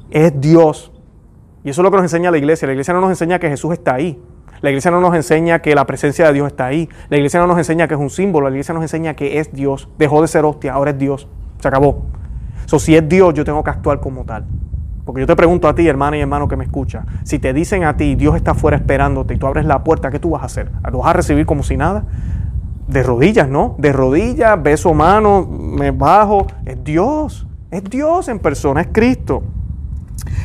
[0.09, 0.91] Es Dios
[1.63, 2.65] y eso es lo que nos enseña la iglesia.
[2.65, 4.19] La iglesia no nos enseña que Jesús está ahí.
[4.61, 6.89] La iglesia no nos enseña que la presencia de Dios está ahí.
[7.09, 8.49] La iglesia no nos enseña que es un símbolo.
[8.49, 9.87] La iglesia nos enseña que es Dios.
[9.97, 11.27] Dejó de ser hostia, ahora es Dios.
[11.59, 12.05] Se acabó.
[12.79, 14.45] Si es Dios, yo tengo que actuar como tal.
[15.05, 17.83] Porque yo te pregunto a ti, hermana y hermano que me escucha, si te dicen
[17.83, 20.45] a ti, Dios está afuera esperándote y tú abres la puerta, ¿qué tú vas a
[20.45, 20.71] hacer?
[20.91, 22.03] ¿Lo vas a recibir como si nada?
[22.87, 23.75] De rodillas, ¿no?
[23.77, 26.47] De rodillas, beso mano, me bajo.
[26.65, 27.47] Es Dios.
[27.71, 29.43] Es Dios en persona, es Cristo.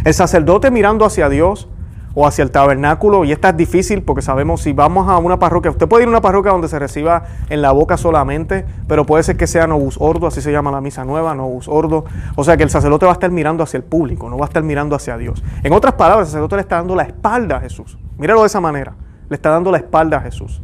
[0.04, 1.68] El sacerdote mirando hacia Dios
[2.18, 5.70] o hacia el tabernáculo, y esta es difícil porque sabemos si vamos a una parroquia,
[5.70, 9.22] usted puede ir a una parroquia donde se reciba en la boca solamente, pero puede
[9.22, 12.56] ser que sea novus ordo, así se llama la misa nueva, novus ordo, o sea
[12.56, 14.96] que el sacerdote va a estar mirando hacia el público, no va a estar mirando
[14.96, 15.44] hacia Dios.
[15.62, 17.98] En otras palabras, el sacerdote le está dando la espalda a Jesús.
[18.16, 18.94] Míralo de esa manera,
[19.28, 20.62] le está dando la espalda a Jesús.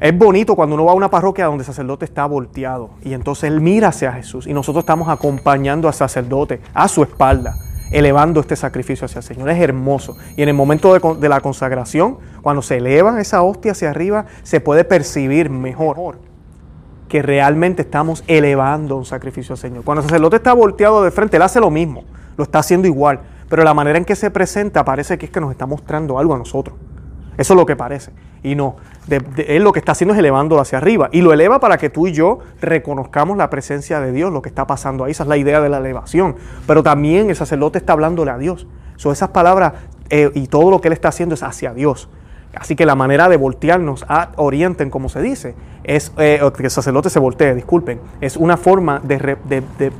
[0.00, 3.44] Es bonito cuando uno va a una parroquia donde el sacerdote está volteado y entonces
[3.44, 7.54] él mira hacia Jesús y nosotros estamos acompañando al sacerdote a su espalda
[7.90, 9.48] elevando este sacrificio hacia el Señor.
[9.50, 10.16] Es hermoso.
[10.36, 14.60] Y en el momento de, la consagración, cuando se eleva esa hostia hacia arriba, se
[14.60, 16.18] puede percibir mejor
[17.08, 19.84] que realmente estamos elevando un sacrificio al Señor.
[19.84, 22.04] Cuando el sacerdote está volteado de frente, él hace lo mismo,
[22.36, 25.40] lo está haciendo igual, pero la manera en que se presenta parece que es que
[25.40, 26.76] nos está mostrando algo a nosotros.
[27.36, 28.12] Eso es lo que parece.
[28.42, 28.76] Y no,
[29.08, 31.08] él lo que está haciendo es elevándolo hacia arriba.
[31.12, 34.48] Y lo eleva para que tú y yo reconozcamos la presencia de Dios, lo que
[34.48, 35.12] está pasando ahí.
[35.12, 36.36] Esa es la idea de la elevación.
[36.66, 38.66] Pero también el sacerdote está hablándole a Dios.
[38.96, 39.74] Son esas palabras
[40.10, 42.08] eh, y todo lo que él está haciendo es hacia Dios.
[42.54, 45.54] Así que la manera de voltearnos a orienten, como se dice,
[45.86, 49.36] es eh, que el sacerdote se voltee, disculpen, es una forma de,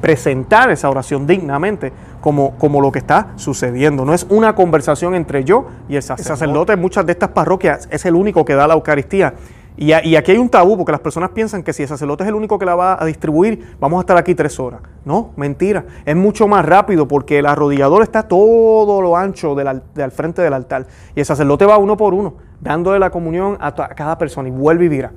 [0.01, 4.05] presentar esa oración dignamente como, como, lo que está sucediendo.
[4.05, 6.23] No es una conversación entre yo y el sacerdote.
[6.23, 9.35] El sacerdote en muchas de estas parroquias es el único que da la Eucaristía.
[9.79, 12.35] Y, aquí hay un tabú porque las personas piensan que si el sacerdote es el
[12.35, 14.81] único que la va a distribuir, vamos a estar aquí tres horas.
[15.05, 15.85] No, mentira.
[16.07, 20.87] Es mucho más rápido porque el arrodillador está todo lo ancho del, frente del altar.
[21.15, 24.87] Y el sacerdote va uno por uno, dándole la comunión a, cada persona y vuelve
[24.87, 25.13] y vira.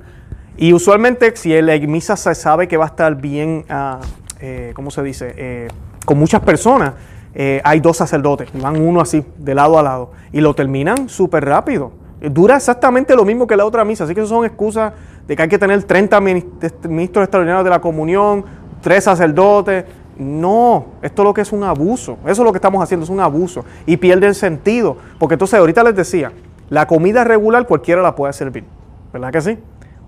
[0.56, 5.02] Y usualmente si la misa se sabe que va a estar bien, uh, ¿cómo se
[5.02, 5.34] dice?
[5.36, 5.68] Eh,
[6.04, 6.94] con muchas personas,
[7.34, 11.08] eh, hay dos sacerdotes, y van uno así, de lado a lado, y lo terminan
[11.08, 11.92] súper rápido.
[12.20, 14.92] Dura exactamente lo mismo que la otra misa, así que eso son excusas
[15.26, 18.44] de que hay que tener 30 ministros extraordinarios de la comunión,
[18.80, 19.84] tres sacerdotes.
[20.18, 22.18] No, esto es lo que es un abuso.
[22.24, 23.64] Eso es lo que estamos haciendo, es un abuso.
[23.86, 24.96] Y pierde sentido.
[25.18, 26.32] Porque entonces ahorita les decía,
[26.68, 28.64] la comida regular cualquiera la puede servir.
[29.12, 29.58] ¿Verdad que sí?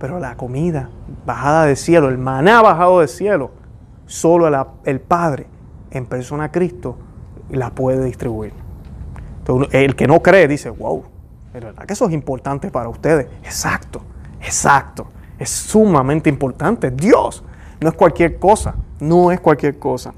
[0.03, 0.91] Pero la comida
[1.25, 3.53] bajada del cielo, el maná bajado del cielo,
[4.07, 4.49] solo
[4.85, 5.47] el Padre,
[5.93, 6.99] en persona Cristo,
[7.51, 8.53] la puede distribuir.
[9.39, 11.05] Entonces, el que no cree dice, wow,
[11.53, 13.29] pero ¿verdad que eso es importante para ustedes?
[13.45, 14.03] Exacto,
[14.41, 15.07] exacto.
[15.39, 16.91] Es sumamente importante.
[16.91, 17.45] Dios
[17.81, 20.15] no es cualquier cosa, no es cualquier cosa.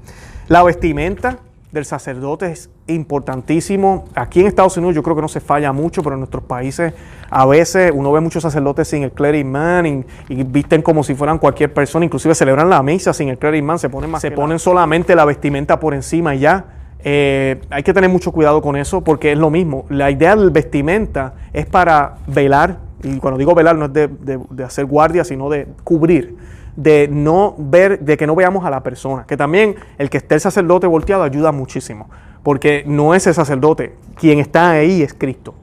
[0.47, 1.37] La vestimenta
[1.71, 4.05] del sacerdote es importantísimo.
[4.15, 6.93] Aquí en Estados Unidos yo creo que no se falla mucho, pero en nuestros países
[7.29, 11.39] a veces uno ve muchos sacerdotes sin el clergyman y, y visten como si fueran
[11.39, 15.25] cualquier persona, inclusive celebran la misa sin el clergyman, se ponen, se ponen solamente la
[15.25, 16.65] vestimenta por encima y ya.
[17.07, 19.85] Eh, hay que tener mucho cuidado con eso porque es lo mismo.
[19.89, 24.85] La idea del vestimenta es para velar, y cuando digo velar no es de, hacer
[24.85, 26.35] guardia, sino de cubrir,
[26.75, 29.25] de no ver, de que no veamos a la persona.
[29.27, 32.09] Que también el que esté el sacerdote volteado ayuda muchísimo,
[32.45, 35.55] porque no es el sacerdote, quien está ahí es Cristo.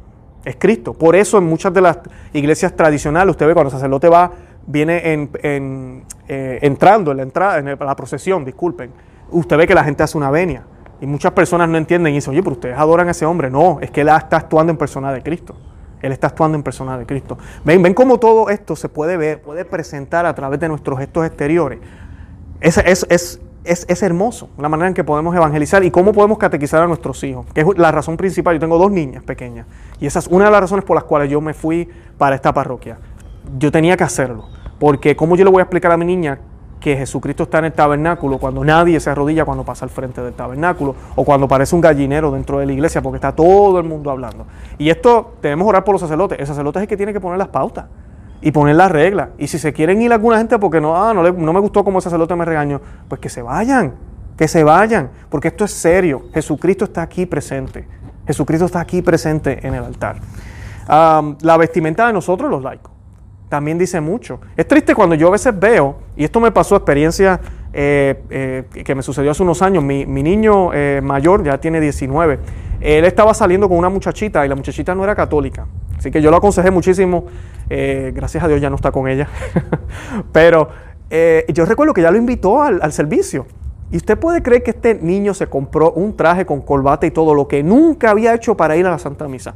[0.44, 0.94] Es Cristo.
[0.94, 2.00] Por eso en muchas de las
[2.32, 4.32] iglesias tradicionales, usted ve cuando el sacerdote va,
[4.66, 8.90] viene en, eh, entrando en la entrada, en la procesión, disculpen,
[9.30, 10.64] usted ve que la gente hace una venia
[11.00, 13.48] y muchas personas no entienden y dicen, oye, pero ustedes adoran a ese hombre.
[13.48, 15.54] No, es que él está actuando en persona de Cristo.
[16.00, 17.38] Él está actuando en persona de Cristo.
[17.64, 21.26] Ven, ven cómo todo esto se puede ver, puede presentar a través de nuestros gestos
[21.26, 21.78] exteriores.
[22.60, 26.82] Es, es, es, es, hermoso la manera en que podemos evangelizar y cómo podemos catequizar
[26.82, 28.54] a nuestros hijos, que es la razón principal.
[28.54, 29.66] Yo tengo dos niñas pequeñas
[30.00, 32.52] y esa es una de las razones por las cuales yo me fui para esta
[32.52, 32.98] parroquia.
[33.58, 34.46] Yo tenía que hacerlo,
[34.78, 36.38] porque ¿cómo yo le voy a explicar a mi niña
[36.80, 40.34] que Jesucristo está en el tabernáculo cuando nadie se arrodilla cuando pasa al frente del
[40.34, 44.10] tabernáculo o cuando parece un gallinero dentro de la iglesia porque está todo el mundo
[44.10, 44.46] hablando.
[44.78, 46.40] Y esto debemos orar por los sacerdotes.
[46.40, 47.84] El sacerdote es el que tiene que poner las pautas
[48.42, 49.30] y poner las reglas.
[49.38, 51.98] Y si se quieren ir alguna gente porque no, ah, no, no me gustó como
[51.98, 53.94] el sacerdote me regañó, pues que se vayan,
[54.36, 56.24] que se vayan, porque esto es serio.
[56.34, 57.86] Jesucristo está aquí presente.
[58.26, 60.16] Jesucristo está aquí presente en el altar.
[60.88, 62.92] la vestimenta de nosotros los laicos
[63.52, 64.40] también dice mucho.
[64.56, 67.38] Es triste cuando yo a veces veo, y esto me pasó experiencia
[67.74, 72.38] eh, eh, que me sucedió hace unos años, mi, niño eh, mayor ya tiene 19,
[72.82, 75.66] él estaba saliendo con una muchachita y la muchachita no era católica.
[75.96, 77.26] Así que yo lo aconsejé muchísimo,
[77.68, 79.28] gracias a Dios ya no está con ella,
[80.32, 80.68] pero
[81.48, 83.46] yo recuerdo que ya lo invitó al, servicio.
[83.92, 87.34] Y usted puede creer que este niño se compró un traje con corbata y todo
[87.34, 89.54] lo que nunca había hecho para ir a la Santa Misa.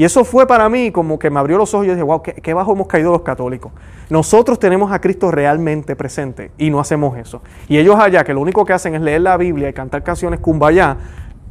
[0.00, 2.54] Y eso fue para mí como que me abrió los ojos y dije, wow, qué,
[2.54, 3.70] bajo hemos caído los católicos.
[4.08, 7.42] Nosotros tenemos a Cristo realmente presente y no hacemos eso.
[7.68, 10.40] Y ellos allá, que lo único que hacen es leer la Biblia y cantar canciones
[10.40, 10.96] kumbaya,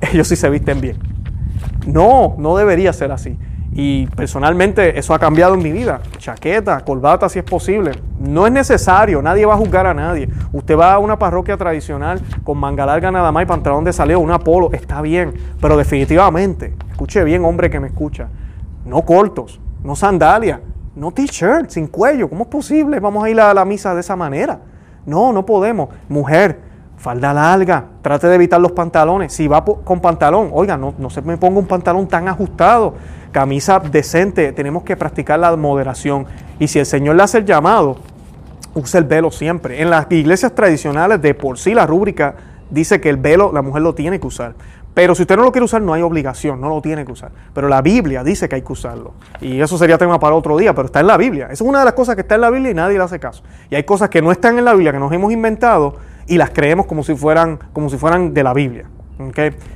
[0.13, 0.97] ellos sí se visten bien.
[1.85, 3.37] No, no debería ser así.
[3.71, 6.01] Y personalmente eso ha cambiado en mi vida.
[6.17, 7.91] Chaqueta, corbata si es posible.
[8.19, 10.27] No es necesario, nadie va a juzgar a nadie.
[10.51, 14.19] Usted va a una parroquia tradicional con manga larga nada más y pantalón de saleo,
[14.19, 15.33] un apolo, está bien.
[15.61, 18.27] Pero definitivamente, escuche bien hombre que me escucha,
[18.85, 20.59] no cortos, no sandalias,
[20.95, 22.27] no t-shirt, sin cuello.
[22.27, 22.99] ¿Cómo es posible?
[22.99, 24.59] Vamos a ir a la misa de esa manera.
[25.05, 25.89] No, no podemos.
[26.09, 26.59] Mujer,
[26.99, 29.33] falda larga, trate de evitar los pantalones.
[29.33, 32.95] Si va con pantalón, oiga, no, no se me ponga un pantalón tan ajustado.
[33.31, 36.25] Camisa decente, tenemos que practicar la moderación.
[36.59, 37.97] Y si el Señor le hace el llamado,
[38.73, 39.81] use el velo siempre.
[39.81, 42.35] En las iglesias tradicionales, de por sí, la rúbrica
[42.69, 44.55] dice que el velo la mujer lo tiene que usar.
[44.93, 47.31] Pero si usted no lo quiere usar, no hay obligación, no lo tiene que usar.
[47.53, 49.13] Pero la Biblia dice que hay que usarlo.
[49.39, 51.45] Y eso sería tema para otro día, pero está en la Biblia.
[51.45, 53.19] Esa es una de las cosas que está en la Biblia y nadie le hace
[53.19, 53.43] caso.
[53.69, 55.95] Y hay cosas que no están en la Biblia, que nos hemos inventado
[56.29, 58.85] y las creemos como si fueran, como si fueran de la Biblia.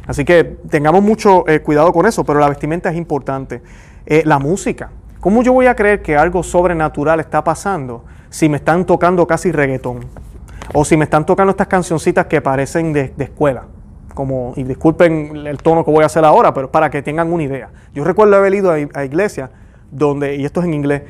[0.07, 3.61] Así que tengamos mucho eh, cuidado con eso, pero la vestimenta es importante.
[4.05, 4.91] Eh, la música.
[5.19, 9.51] ¿Cómo yo voy a creer que algo sobrenatural está pasando si me están tocando casi
[9.51, 10.05] reggaetón?
[10.73, 13.65] O si me están tocando estas cancioncitas que parecen de escuela
[14.13, 17.43] como, y disculpen el tono que voy a hacer ahora, pero para que tengan una
[17.43, 17.69] idea.
[17.93, 19.49] Yo recuerdo haber ido a, a iglesias
[19.91, 21.03] donde, y esto es en inglés,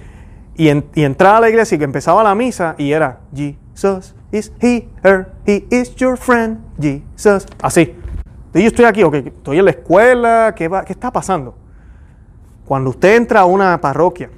[0.56, 4.16] y, en, y entraba a la iglesia y que empezaba la misa y era Jesus
[4.32, 7.46] is he, her, he is your friend, Jesus.
[7.62, 7.96] Así.
[8.54, 11.56] Y yo estoy aquí, ok, estoy en la escuela, ¿qué, va, ¿qué está pasando?
[12.66, 14.30] Cuando usted entra a una parroquia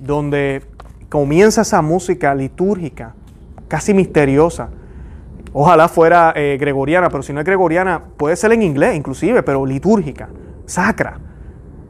[0.00, 0.62] donde
[1.08, 3.14] comienza esa música litúrgica,
[3.68, 4.70] casi misteriosa,
[5.52, 9.64] Ojalá fuera eh, gregoriana, pero si no es gregoriana, puede ser en inglés inclusive, pero
[9.64, 10.28] litúrgica,
[10.66, 11.18] sacra.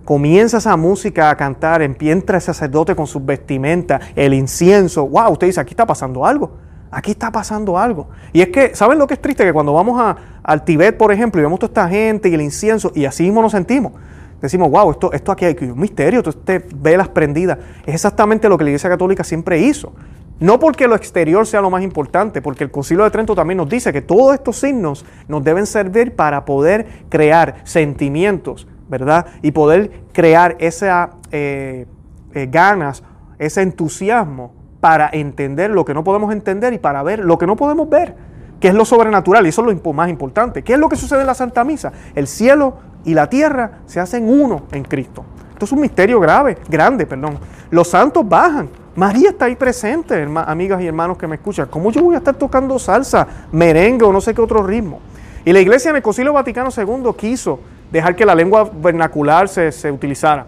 [0.08, 5.06] Comienza esa música a cantar, empieza el sacerdote con sus vestimentas, el incienso.
[5.06, 5.32] ¡Wow!
[5.32, 6.52] Usted dice, aquí está pasando algo.
[6.90, 8.08] Aquí está pasando algo.
[8.32, 9.44] Y es que, ¿saben lo que es triste?
[9.44, 12.40] Que cuando vamos a, al Tibet, por ejemplo, y vemos toda esta gente y el
[12.40, 13.92] incienso, y así mismo nos sentimos.
[14.40, 17.58] Decimos, wow, esto, esto aquí hay un misterio, usted ve las prendidas.
[17.84, 19.92] Es exactamente lo que la Iglesia Católica siempre hizo.
[20.40, 23.68] No porque lo exterior sea lo más importante, porque el Concilio de Trento también nos
[23.68, 29.26] dice que todos estos signos nos deben servir para poder crear sentimientos, ¿verdad?
[29.42, 31.86] Y poder crear esas eh,
[32.34, 33.02] eh, ganas,
[33.38, 37.56] ese entusiasmo para entender lo que no podemos entender y para ver lo que no
[37.56, 38.14] podemos ver,
[38.60, 40.62] que es lo sobrenatural, y eso es lo más importante.
[40.62, 41.92] ¿Qué es lo que sucede en la Santa Misa?
[42.14, 42.74] El cielo
[43.04, 45.24] y la tierra se hacen uno en Cristo.
[45.52, 47.38] Esto es un misterio grave, grande, perdón.
[47.70, 51.68] Los santos bajan, María está ahí presente, amigas y hermanos que me escuchan.
[51.68, 55.00] ¿Cómo yo voy a estar tocando salsa, merengue o no sé qué otro ritmo?
[55.44, 59.90] Y la iglesia en el Concilio Vaticano II quiso dejar que la lengua vernacular se,
[59.90, 60.46] utilizara.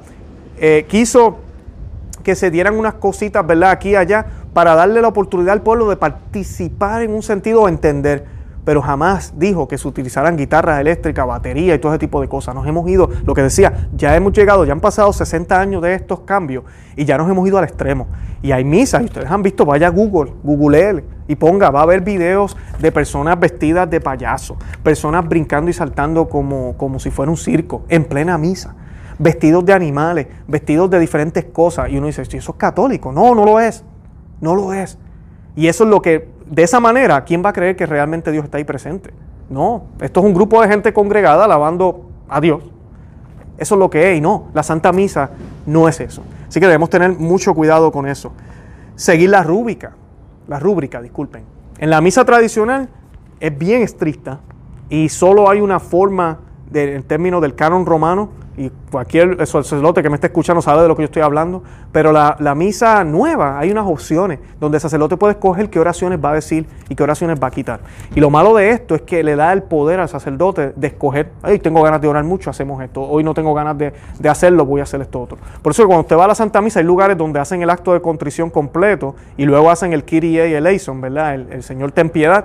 [0.59, 1.39] Eh, quiso
[2.23, 3.71] que se dieran unas cositas, ¿verdad?
[3.71, 7.73] Aquí y allá, para darle la oportunidad al pueblo de participar en un sentido de
[7.73, 12.29] entender pero jamás dijo que se utilizaran guitarras eléctricas, batería y todo ese tipo de
[12.29, 12.55] cosas.
[12.55, 15.95] Nos hemos ido, lo que decía, ya hemos llegado, ya han pasado 60 años de
[15.95, 16.65] estos cambios
[16.97, 18.07] y ya nos hemos ido al extremo.
[18.43, 21.83] Y hay misas, y ustedes han visto, vaya a Google, Google y ponga, va a
[21.83, 27.31] haber videos de personas vestidas de payaso, personas brincando y saltando como, como si fuera
[27.31, 28.75] un circo, en plena misa
[29.21, 31.91] vestidos de animales, vestidos de diferentes cosas.
[31.91, 33.13] Y uno dice, eso es católico.
[33.13, 33.85] No, no lo es.
[34.41, 34.99] No lo es.
[35.55, 38.45] Y eso es lo que de esa manera, ¿quién va a creer que realmente Dios
[38.45, 39.11] está ahí presente?
[39.49, 42.65] No, esto es un grupo de gente congregada alabando a Dios.
[43.57, 45.31] Eso es lo que es y no, la Santa Misa
[45.67, 46.23] no es eso.
[46.49, 48.33] Así que debemos tener mucho cuidado con eso.
[48.97, 49.93] Seguir la rúbrica,
[50.49, 51.45] la rúbrica, disculpen.
[51.79, 52.89] En la misa tradicional
[53.39, 54.41] es bien estricta
[54.89, 56.41] y solo hay una forma
[56.75, 58.31] en términos del canon romano
[58.61, 62.13] y cualquier sacerdote que me esté escuchando sabe de lo que yo estoy hablando, pero
[62.13, 66.35] la, misa nueva, hay unas opciones donde el sacerdote puede escoger qué oraciones va a
[66.35, 67.81] decir y qué oraciones va a quitar.
[68.15, 71.31] Y lo malo de esto es que le da el poder al sacerdote de escoger,
[71.43, 73.95] hoy tengo ganas de orar mucho, hacemos esto, hoy no tengo ganas de,
[74.29, 75.39] hacerlo, voy a hacer esto otro.
[75.63, 77.95] Por eso cuando usted va a la Santa Misa hay lugares donde hacen el acto
[77.95, 81.35] de contrición completo y luego hacen el Kyrie y el Eison, ¿verdad?
[81.35, 82.45] El, el Señor ten piedad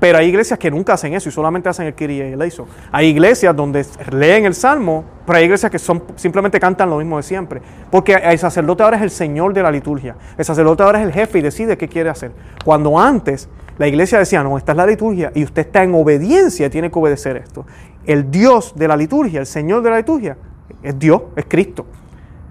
[0.00, 2.66] pero hay iglesias que nunca hacen eso y solamente hacen el Kiri y el Eiso.
[2.92, 7.16] Hay iglesias donde leen el Salmo, pero hay iglesias que son, simplemente cantan lo mismo
[7.16, 7.62] de siempre.
[7.90, 10.16] Porque el sacerdote ahora es el señor de la liturgia.
[10.36, 12.32] El sacerdote ahora es el jefe y decide qué quiere hacer.
[12.64, 16.68] Cuando antes la iglesia decía, no, esta es la liturgia y usted está en obediencia,
[16.70, 17.66] tiene que obedecer esto.
[18.04, 20.36] El Dios de la liturgia, el Señor de la liturgia,
[20.82, 21.86] es Dios, es Cristo.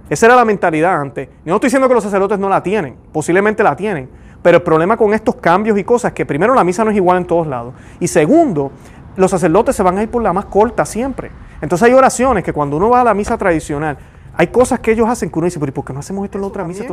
[0.09, 1.29] Esa era la mentalidad antes.
[1.45, 4.09] No estoy diciendo que los sacerdotes no la tienen, posiblemente la tienen,
[4.43, 6.97] pero el problema con estos cambios y cosas es que primero la misa no es
[6.97, 7.73] igual en todos lados.
[7.99, 8.71] Y segundo,
[9.15, 11.31] los sacerdotes se van a ir por la más corta siempre.
[11.61, 13.97] Entonces hay oraciones que cuando uno va a la misa tradicional,
[14.35, 16.41] hay cosas que ellos hacen que uno dice, pero ¿por qué no hacemos esto en
[16.41, 16.83] la otra misa?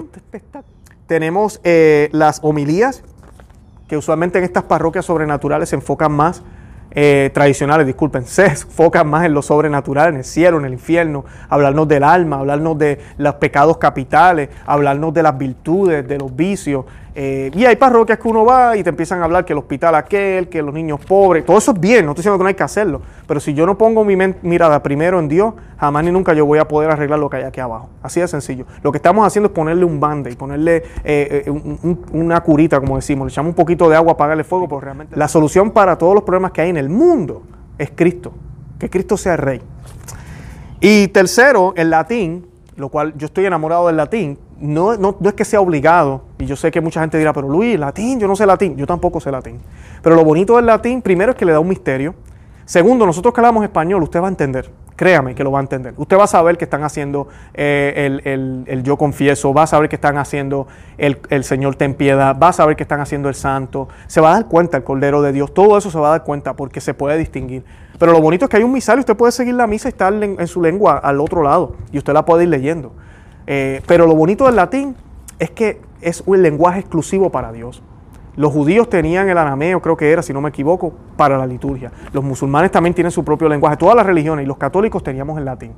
[1.07, 3.03] Tenemos eh, las homilías,
[3.89, 6.45] que usualmente en estas parroquias sobrenaturales se enfocan más
[6.93, 11.25] eh, tradicionales, disculpen, se enfocan más en lo sobrenatural, en el cielo, en el infierno,
[11.49, 16.85] hablarnos del alma, hablarnos de los pecados capitales, hablarnos de las virtudes, de los vicios,
[17.15, 19.95] eh, y hay parroquias que uno va y te empiezan a hablar que el hospital
[19.95, 22.55] aquel, que los niños pobres, todo eso es bien, no estoy diciendo que no hay
[22.55, 26.35] que hacerlo, pero si yo no pongo mi mirada primero en Dios, jamás ni nunca
[26.35, 27.89] yo voy a poder arreglar lo que hay aquí abajo.
[28.03, 28.67] Así de sencillo.
[28.83, 31.51] Lo que estamos haciendo es ponerle un bande y ponerle eh, eh,
[32.13, 35.29] una curita, como decimos, le echamos un poquito de agua, apagarle fuego, porque realmente la
[35.29, 37.43] solución para todos los problemas que hay en el mundo
[37.79, 38.33] es Cristo,
[38.79, 39.61] que Cristo sea rey.
[40.81, 42.47] Y tercero, el latín,
[42.77, 46.57] lo cual yo estoy enamorado del latín, no, no, es que sea obligado, y yo
[46.57, 49.31] sé que mucha gente dirá, pero Luis, latín, yo no sé latín, yo tampoco sé
[49.31, 49.61] latín.
[50.03, 52.15] Pero lo bonito del latín, primero es que le da un misterio.
[52.65, 55.93] Segundo, nosotros que hablamos español, usted va a entender, créame que lo va a entender.
[55.97, 59.97] Usted va a saber que están haciendo eh, el, yo confieso, va a saber que
[59.97, 63.89] están haciendo el, el, Señor ten piedad, va a saber que están haciendo el santo,
[64.07, 66.25] se va a dar cuenta el Cordero de Dios, todo eso se va a dar
[66.25, 67.65] cuenta porque se puede distinguir.
[67.99, 69.91] Pero lo bonito es que hay un misal y usted puede seguir la misa y
[69.91, 72.93] estar en su lengua al otro lado y usted la puede ir leyendo.
[73.47, 74.95] Eh, pero lo bonito del latín
[75.41, 77.83] es que es un lenguaje exclusivo para Dios.
[78.37, 81.91] Los judíos tenían el arameo, creo que era, si no me equivoco, para la liturgia.
[82.13, 83.77] Los musulmanes también tienen su propio lenguaje.
[83.77, 85.73] Todas las religiones y los católicos teníamos el latín.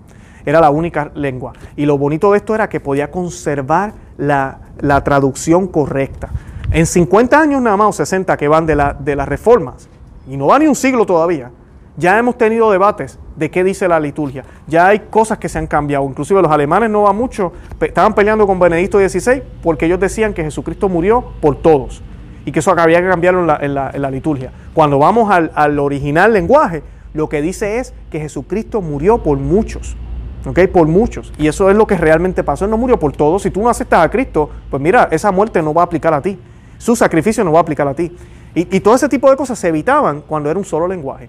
[0.44, 1.54] Era la única lengua.
[1.76, 4.58] Y lo bonito de esto era que podía conservar la,
[5.02, 6.28] traducción correcta.
[6.70, 9.88] En 50 años nada más o 60 que van de, la, de las reformas,
[10.28, 11.50] y no va ni un siglo todavía,
[11.96, 14.44] ya hemos tenido debates de qué dice la liturgia.
[14.66, 16.04] Ya hay cosas que se han cambiado.
[16.04, 17.52] Inclusive los alemanes no va mucho.
[17.80, 22.02] Estaban peleando con Benedicto XVI porque ellos decían que Jesucristo murió por todos
[22.44, 24.52] y que eso había que cambiarlo en la, liturgia.
[24.74, 26.82] Cuando vamos al, original lenguaje,
[27.14, 29.96] lo que dice es que Jesucristo murió por muchos.
[30.46, 30.60] ¿ok?
[30.72, 31.32] Por muchos.
[31.38, 32.64] Y eso es lo que realmente pasó.
[32.64, 33.42] Él no murió por todos.
[33.42, 36.22] Si tú no aceptas a Cristo, pues mira, esa muerte no va a aplicar a
[36.22, 36.38] ti.
[36.78, 38.16] Su sacrificio no va a aplicar a ti.
[38.54, 41.28] Y, y todo ese tipo de cosas se evitaban cuando era un solo lenguaje.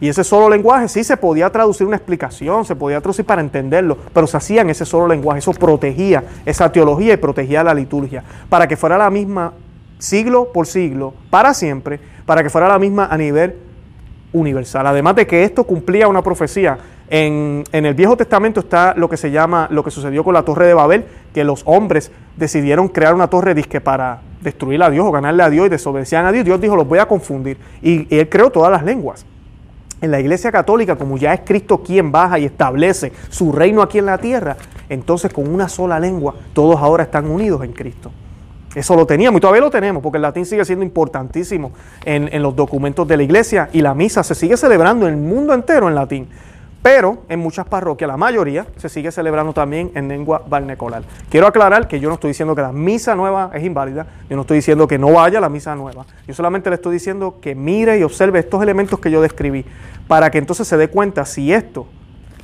[0.00, 3.96] Y ese solo lenguaje sí se podía traducir una explicación, se podía traducir para entenderlo,
[4.12, 5.38] pero se hacía en ese solo lenguaje.
[5.38, 9.52] Eso protegía esa teología y protegía la liturgia, para que fuera la misma
[9.98, 13.56] siglo por siglo, para siempre, para que fuera la misma a nivel
[14.32, 14.86] universal.
[14.86, 16.78] Además de que esto cumplía una profecía.
[17.08, 20.66] En, el Viejo Testamento está lo que se llama, lo que sucedió con la Torre
[20.66, 25.12] de Babel, que los hombres decidieron crear una torre disque para destruir a Dios o
[25.12, 26.44] ganarle a Dios y desobedecían a Dios.
[26.44, 27.56] Dios dijo, los voy a confundir.
[27.80, 29.24] y él creó todas las lenguas.
[30.00, 33.98] En la Iglesia Católica, como ya es Cristo quien baja y establece su reino aquí
[33.98, 34.56] en la tierra,
[34.88, 38.10] entonces con una sola lengua todos ahora están unidos en Cristo.
[38.74, 41.72] Eso lo teníamos y todavía lo tenemos, porque el latín sigue siendo importantísimo
[42.04, 45.20] en, en, los documentos de la iglesia y la misa se sigue celebrando en el
[45.20, 46.28] mundo entero en latín.
[46.86, 51.02] Pero en muchas parroquias, la mayoría, se sigue celebrando también en lengua vernacular.
[51.28, 54.42] Quiero aclarar que yo no estoy diciendo que la misa nueva es inválida, yo no
[54.42, 57.98] estoy diciendo que no vaya la misa nueva, yo solamente le estoy diciendo que mire
[57.98, 59.64] y observe estos elementos que yo describí,
[60.06, 61.88] para que entonces se dé cuenta si esto,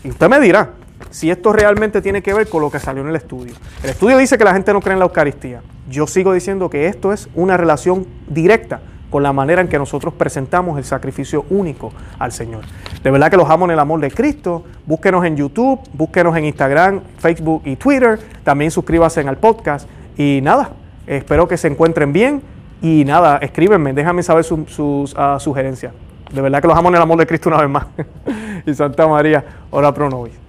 [0.03, 0.71] y usted me dirá,
[1.11, 3.55] si esto realmente tiene que ver con lo que salió en el estudio.
[3.85, 5.63] El estudio dice que la gente no cree en la Eucaristía.
[5.89, 8.81] Yo sigo diciendo que esto es una relación directa
[9.13, 12.63] con la manera en que nosotros presentamos el sacrificio único al Señor.
[13.05, 14.65] De verdad que los amo en el amor de Cristo.
[14.87, 18.19] Búsquenos en YouTube, búsquenos en Instagram, Facebook y Twitter.
[18.43, 19.87] También suscríbase al podcast.
[20.17, 20.71] Y nada,
[21.07, 22.43] espero que se encuentren bien.
[22.81, 25.93] Y nada, escríbenme, déjame saber sus ah, sugerencias.
[26.33, 27.87] De verdad que los amo en el amor de Cristo una vez más.
[28.67, 30.42] y Santa María, ora pro nobis.